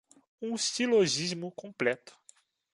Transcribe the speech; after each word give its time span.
um 0.41 0.57
silogismo 0.57 1.51
completo 1.51 2.17